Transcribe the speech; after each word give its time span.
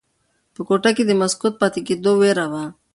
په 0.53 0.61
کوټه 0.67 0.91
کې 0.95 1.03
د 1.05 1.11
مسکوت 1.21 1.53
پاتې 1.61 1.79
کېدو 1.87 2.11
ویره 2.21 2.45
وه. 2.51 2.63